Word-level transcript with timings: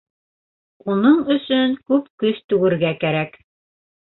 Уның 0.93 1.19
өсөн 1.35 1.77
күп 1.91 2.09
көс 2.25 2.43
түгергә 2.55 2.95
кәрәк. 3.05 3.39